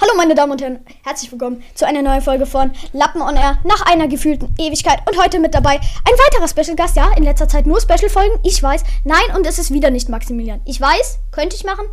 [0.00, 3.58] Hallo meine Damen und Herren, herzlich willkommen zu einer neuen Folge von Lappen on Air
[3.64, 7.48] nach einer gefühlten Ewigkeit und heute mit dabei ein weiterer Special Gast, ja, in letzter
[7.48, 8.82] Zeit nur Special Folgen, ich weiß.
[9.04, 10.62] Nein, und es ist wieder nicht Maximilian.
[10.64, 11.84] Ich weiß, könnte ich machen,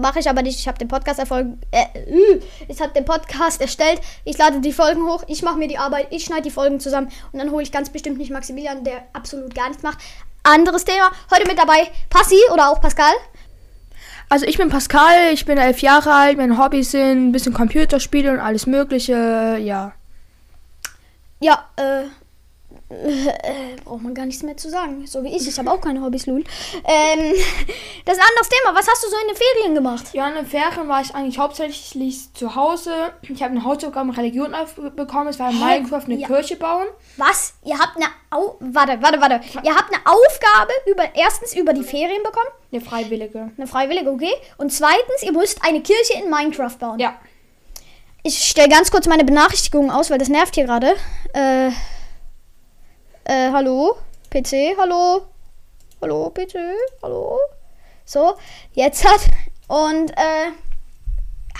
[0.00, 0.60] mache ich aber nicht.
[0.60, 4.72] Ich habe den Podcast erfolg äh, äh, ich habe den Podcast erstellt, ich lade die
[4.72, 7.64] Folgen hoch, ich mache mir die Arbeit, ich schneide die Folgen zusammen und dann hole
[7.64, 9.98] ich ganz bestimmt nicht Maximilian, der absolut gar nichts macht.
[10.44, 11.10] Anderes Thema.
[11.34, 13.14] Heute mit dabei Passi oder auch Pascal.
[14.28, 18.32] Also ich bin Pascal, ich bin elf Jahre alt, meine Hobbys sind ein bisschen Computerspiele
[18.32, 19.92] und alles mögliche, ja.
[21.38, 22.04] Ja, äh,
[22.88, 25.06] äh, braucht man gar nichts mehr zu sagen.
[25.06, 25.46] So wie ich.
[25.46, 26.44] Ich habe auch keine Hobbys, Lul.
[26.84, 27.34] Ähm,
[28.04, 28.74] das ist ein anderes Thema.
[28.74, 30.06] Was hast du so in den Ferien gemacht?
[30.12, 33.12] Ja, in den Ferien war ich eigentlich hauptsächlich zu Hause.
[33.22, 34.54] Ich habe eine Hausaufgabe in Religion
[34.94, 35.28] bekommen.
[35.28, 36.26] Es war in Minecraft eine ja.
[36.26, 36.86] Kirche bauen.
[37.16, 37.54] Was?
[37.64, 39.40] Ihr habt eine Au Warte, warte, warte.
[39.62, 42.48] Ihr habt eine Aufgabe über erstens über die Ferien bekommen?
[42.72, 43.50] Eine freiwillige.
[43.56, 44.32] Eine freiwillige, okay.
[44.58, 46.98] Und zweitens, ihr müsst eine Kirche in Minecraft bauen.
[46.98, 47.16] Ja.
[48.22, 50.96] Ich stelle ganz kurz meine Benachrichtigungen aus, weil das nervt hier gerade.
[51.32, 51.70] Äh.
[53.28, 53.96] Äh, hallo?
[54.30, 55.26] PC, hallo?
[56.00, 56.54] Hallo, PC,
[57.02, 57.36] hallo?
[58.04, 58.36] So,
[58.72, 59.20] jetzt hat.
[59.66, 60.52] Und, äh.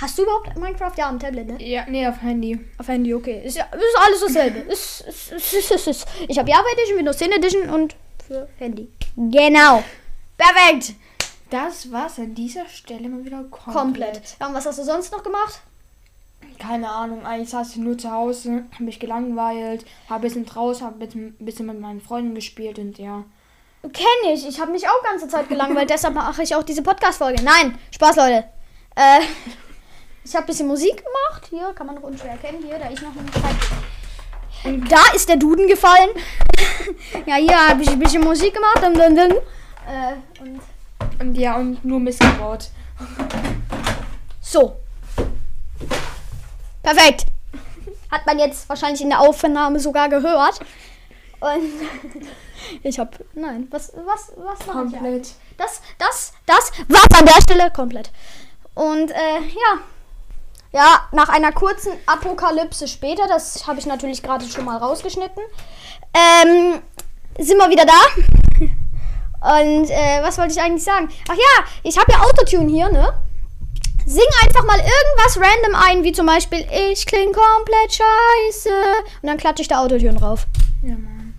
[0.00, 0.90] Hast du überhaupt Minecraft?
[0.96, 1.62] Ja, am Tablet, ne?
[1.62, 2.58] Ja, nee, auf Handy.
[2.78, 3.42] Auf Handy, okay.
[3.44, 3.64] Ist, ist
[3.96, 4.58] alles dasselbe.
[4.72, 7.94] ist, ist, ist, ist, Ich habe Java Edition, Windows 10 Edition und
[8.26, 8.88] für Handy.
[9.14, 9.84] Genau.
[10.36, 10.94] Perfekt.
[11.50, 13.74] Das war's an dieser Stelle mal wieder komplett.
[13.74, 14.36] Komplett.
[14.40, 15.60] Ja, und was hast du sonst noch gemacht?
[16.58, 20.86] Keine Ahnung, eigentlich saß ich nur zu Hause, habe mich gelangweilt, habe ein bisschen draußen,
[20.86, 23.24] habe ein bisschen mit meinen Freunden gespielt und ja.
[23.82, 27.42] Kenne ich, ich habe mich auch ganze Zeit gelangweilt, deshalb mache ich auch diese Podcast-Folge.
[27.42, 28.44] Nein, Spaß, Leute.
[28.94, 29.20] Äh,
[30.24, 31.48] ich habe ein bisschen Musik gemacht.
[31.50, 33.56] Hier kann man noch unschwer erkennen, hier, da ich noch eine Zeit.
[34.64, 36.10] Und da ist der Duden gefallen.
[37.26, 39.16] ja, hier habe ich ein bisschen Musik gemacht und dann.
[39.18, 39.32] Äh,
[40.40, 40.60] und,
[41.18, 42.68] und ja, und nur Mist gebaut.
[44.40, 44.76] So,
[46.82, 47.26] Perfekt.
[48.10, 50.60] Hat man jetzt wahrscheinlich in der Aufnahme sogar gehört.
[51.40, 51.72] Und
[52.82, 55.32] ich habe nein, was was was war komplett.
[55.56, 58.10] Das das das war an der Stelle komplett.
[58.74, 59.80] Und äh, ja.
[60.74, 65.42] Ja, nach einer kurzen Apokalypse später, das habe ich natürlich gerade schon mal rausgeschnitten,
[66.14, 66.80] ähm,
[67.38, 67.92] sind wir wieder da.
[69.58, 71.10] Und äh, was wollte ich eigentlich sagen?
[71.28, 73.12] Ach ja, ich habe ja Autotune hier, ne?
[74.12, 78.70] Sing einfach mal irgendwas random ein, wie zum Beispiel Ich kling komplett scheiße.
[79.22, 80.46] Und dann klatsche ich da Autotune drauf.
[80.82, 81.32] Ja, Mann.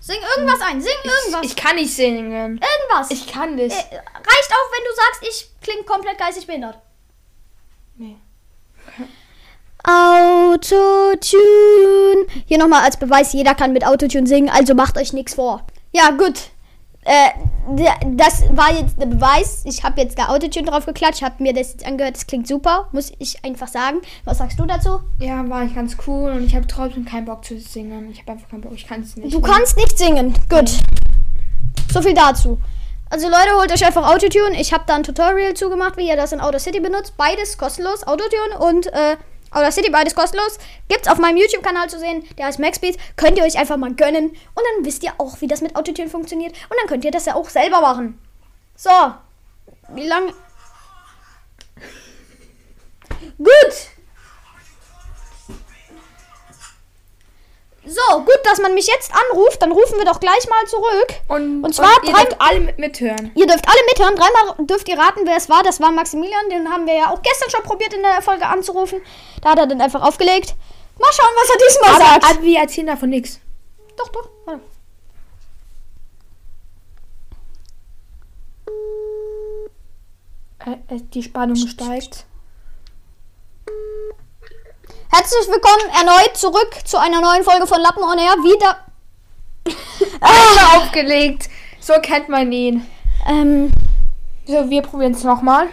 [0.00, 1.42] Sing irgendwas ein, sing irgendwas.
[1.42, 2.32] Ich, ich kann nicht singen.
[2.32, 3.10] Irgendwas.
[3.10, 3.74] Ich kann das.
[3.74, 6.78] Äh, reicht auch, wenn du sagst, ich kling komplett geistig behindert.
[7.96, 8.16] Nee.
[9.84, 11.36] Autotune.
[12.46, 15.66] Hier nochmal als Beweis, jeder kann mit Autotune singen, also macht euch nichts vor.
[15.92, 16.50] Ja, gut.
[17.02, 17.30] Äh,
[18.16, 19.62] das war jetzt der Beweis.
[19.64, 22.16] Ich habe jetzt da Autotune drauf geklatscht, habe mir das jetzt angehört.
[22.16, 23.98] Das klingt super, muss ich einfach sagen.
[24.24, 25.00] Was sagst du dazu?
[25.18, 28.10] Ja, war ich ganz cool und ich habe trotzdem keinen Bock zu singen.
[28.10, 29.34] Ich habe einfach keinen Bock, ich kann es nicht.
[29.34, 30.34] Du kannst nicht singen.
[30.48, 30.70] Gut.
[31.92, 32.58] So viel dazu.
[33.08, 34.60] Also Leute, holt euch einfach Autotune.
[34.60, 37.16] Ich habe da ein Tutorial zugemacht, wie ihr das in Auto City benutzt.
[37.16, 39.16] Beides kostenlos, Autotune und äh,
[39.52, 40.58] Outer City, beides kostenlos.
[40.88, 42.24] Gibt's auf meinem YouTube-Kanal zu sehen.
[42.38, 42.96] Der heißt MaxBeat.
[43.16, 44.28] Könnt ihr euch einfach mal gönnen.
[44.28, 44.36] Und
[44.76, 46.52] dann wisst ihr auch, wie das mit Autotune funktioniert.
[46.52, 48.20] Und dann könnt ihr das ja auch selber machen.
[48.76, 48.90] So.
[49.88, 50.32] Wie lange.
[53.38, 53.99] Gut.
[57.90, 59.60] So, gut, dass man mich jetzt anruft.
[59.60, 61.08] Dann rufen wir doch gleich mal zurück.
[61.26, 63.32] Und, und zwar und ihr dürft alle mithören.
[63.34, 64.14] Ihr dürft alle mithören.
[64.14, 65.64] Dreimal dürft ihr raten, wer es war.
[65.64, 66.48] Das war Maximilian.
[66.50, 69.00] Den haben wir ja auch gestern schon probiert in der Folge anzurufen.
[69.42, 70.54] Da hat er dann einfach aufgelegt.
[71.00, 72.30] Mal schauen, was er diesmal aber, sagt.
[72.30, 73.40] Aber wir erzählen davon nichts.
[73.96, 74.28] Doch, doch.
[74.44, 74.62] Warte.
[80.64, 82.24] Äh, äh, die Spannung steigt.
[85.12, 88.36] Herzlich willkommen erneut zurück zu einer neuen Folge von Lappen on Air.
[88.44, 88.76] Wieder.
[90.20, 90.76] ah.
[90.76, 91.50] aufgelegt.
[91.80, 92.86] So kennt man ihn.
[93.28, 93.72] Ähm.
[94.46, 95.66] So, wir probieren es nochmal.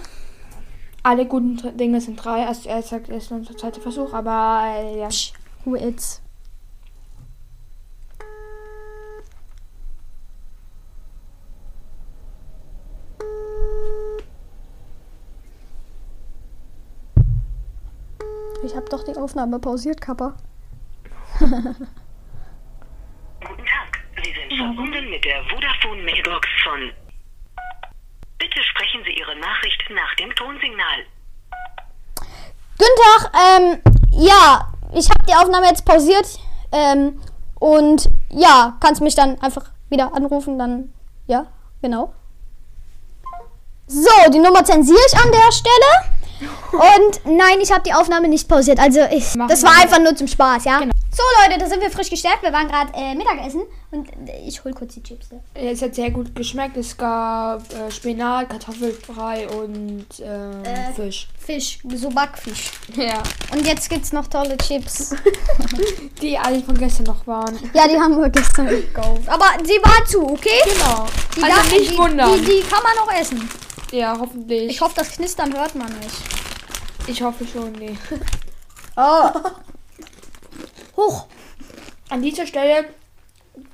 [1.03, 2.47] Alle guten Dinge sind drei.
[2.47, 5.07] Also er sagt, es ist unser zweiter Versuch, aber äh, ja.
[5.09, 5.33] Psch,
[5.65, 6.19] who it's?
[18.87, 20.33] Habe doch die Aufnahme pausiert, Kappa.
[21.39, 21.57] Guten
[23.41, 26.93] Tag, Sie sind verbunden mit der Vodafone Mailbox von.
[28.37, 31.03] Bitte sprechen Sie Ihre Nachricht nach dem Tonsignal.
[32.77, 33.81] Guten Tag, ähm,
[34.11, 36.39] ja, ich habe die Aufnahme jetzt pausiert.
[36.71, 37.21] Ähm,
[37.59, 40.93] und ja, kannst mich dann einfach wieder anrufen, dann,
[41.25, 41.47] ja,
[41.81, 42.13] genau.
[43.87, 46.16] So, die Nummer zensiere ich an der Stelle.
[46.71, 48.79] Und nein, ich habe die Aufnahme nicht pausiert.
[48.79, 50.79] Also ich, Machen das war einfach nur zum Spaß, ja?
[50.79, 50.91] Genau.
[51.09, 52.43] So Leute, da sind wir frisch gestärkt.
[52.43, 55.31] Wir waren gerade äh, Mittagessen und äh, ich hol kurz die Chips.
[55.31, 55.39] Ne?
[55.55, 56.77] Es hat sehr gut geschmeckt.
[56.77, 60.93] Es gab äh, Spinat, Kartoffelbrei und ähm, Äh.
[60.93, 61.27] Fisch.
[61.39, 62.69] Fisch, so Backfisch.
[62.95, 63.23] Ja.
[63.51, 65.15] Und jetzt gibt's noch tolle Chips.
[66.21, 67.57] Die eigentlich von gestern noch waren.
[67.73, 69.27] ja, die haben wir gestern gekauft.
[69.27, 70.59] Aber sie war zu, okay?
[70.65, 71.07] Genau.
[71.35, 72.31] Die also da- nicht die, wundern.
[72.39, 73.49] Die, die kann man noch essen.
[73.91, 74.71] Ja, hoffentlich.
[74.71, 76.15] Ich hoffe, das Knistern hört man nicht.
[77.07, 77.97] Ich hoffe schon, nee.
[78.99, 79.29] Oh.
[80.95, 81.27] Hoch.
[82.09, 82.85] An dieser Stelle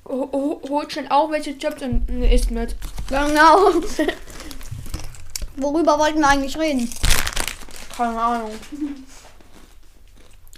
[0.05, 2.75] ho ho holt schon auch welche Chips und äh, isst mit.
[3.07, 3.71] Genau.
[5.55, 6.89] Worüber wollten wir eigentlich reden?
[7.95, 8.51] Keine Ahnung.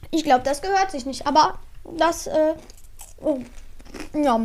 [0.10, 1.28] Ich glaube, das gehört sich nicht.
[1.28, 1.60] Aber
[1.98, 2.56] das, äh.
[3.22, 3.40] Oh.
[4.14, 4.36] Ja.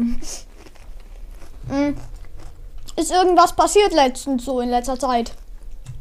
[1.68, 1.96] Hm.
[3.00, 5.32] Ist irgendwas passiert letztens so in letzter Zeit?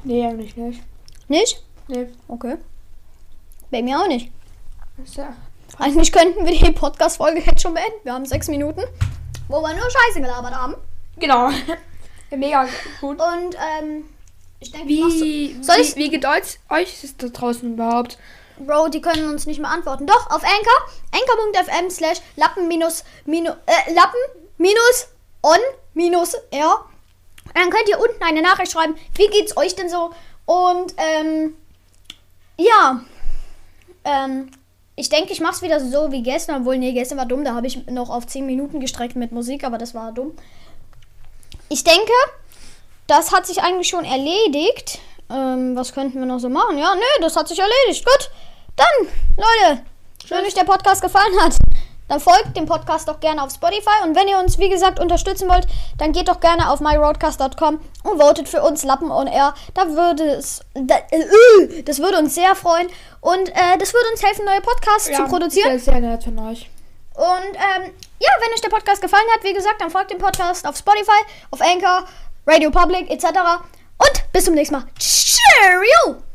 [0.04, 0.82] Nee, eigentlich nicht.
[1.30, 1.64] Nicht?
[1.88, 2.08] Nee.
[2.28, 2.58] Okay.
[3.72, 4.30] Bei mir auch nicht.
[5.16, 5.34] Ja
[5.78, 7.96] Eigentlich könnten wir die Podcast-Folge jetzt schon beenden.
[8.04, 8.82] Wir haben sechs Minuten,
[9.48, 10.76] wo wir nur Scheiße gelabert haben.
[11.18, 11.50] Genau.
[12.32, 12.68] Mega
[13.00, 13.22] gut.
[13.22, 14.04] Und, ähm.
[14.60, 18.18] Ich denke, Wie, Soll wie, ich- wie geht euch, euch ist da draußen überhaupt?
[18.60, 20.06] Bro, die können uns nicht mehr antworten.
[20.06, 20.92] Doch, auf Anchor.
[21.14, 24.20] Anchor.fm slash Lappen minus, minus, äh, Lappen
[24.58, 25.08] minus
[25.42, 25.60] on
[25.94, 26.84] minus r.
[27.54, 28.96] Dann könnt ihr unten eine Nachricht schreiben.
[29.16, 30.12] Wie geht's euch denn so?
[30.46, 31.56] Und, ähm,
[32.58, 33.02] ja.
[34.04, 34.52] Ähm,
[34.96, 36.62] ich denke, ich mach's wieder so wie gestern.
[36.62, 37.44] Obwohl, nee, gestern war dumm.
[37.44, 40.34] Da habe ich noch auf 10 Minuten gestreckt mit Musik, aber das war dumm.
[41.70, 42.12] Ich denke,
[43.08, 45.00] das hat sich eigentlich schon erledigt.
[45.30, 46.78] Ähm, was könnten wir noch so machen?
[46.78, 48.06] Ja, nö, das hat sich erledigt.
[48.06, 48.30] Gut.
[48.76, 49.08] Dann,
[49.38, 49.84] Leute,
[50.30, 51.56] wenn euch der Podcast gefallen hat,
[52.10, 54.04] dann folgt dem Podcast doch gerne auf Spotify.
[54.04, 55.68] Und wenn ihr uns, wie gesagt, unterstützen wollt,
[55.98, 59.54] dann geht doch gerne auf myroadcast.com und votet für uns Lappen on Air.
[59.74, 62.88] Da würde es, da, äh, das würde uns sehr freuen.
[63.22, 65.80] Und äh, das würde uns helfen, neue Podcasts zu produzieren.
[65.80, 66.70] Sehr, sehr nett von euch.
[67.16, 70.66] Und ähm, ja, wenn euch der Podcast gefallen hat, wie gesagt, dann folgt dem Podcast
[70.66, 71.22] auf Spotify,
[71.52, 72.06] auf Anchor,
[72.48, 73.26] Radio Public etc.
[73.98, 74.86] Und bis zum nächsten Mal.
[74.98, 76.29] Cheerio!